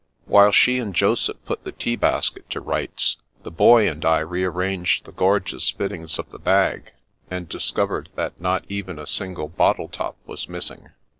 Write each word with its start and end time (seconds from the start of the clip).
While 0.25 0.51
she 0.51 0.79
and 0.79 0.95
Joseph 0.95 1.37
put 1.45 1.63
the 1.63 1.71
tea 1.71 1.95
basket 1.95 2.49
to 2.49 2.59
rights, 2.59 3.17
the 3.43 3.51
boy 3.51 3.87
and 3.87 4.03
I 4.03 4.21
rearranged 4.21 5.05
the 5.05 5.11
gor 5.11 5.39
geous 5.39 5.71
fittings 5.71 6.17
of 6.17 6.31
the 6.31 6.39
bag, 6.39 6.93
and 7.29 7.47
discovered 7.47 8.09
that 8.15 8.41
not 8.41 8.65
even 8.67 8.97
a 8.97 9.05
single 9.05 9.47
bottle 9.47 9.89
top 9.89 10.17
was 10.25 10.49
missing. 10.49 10.89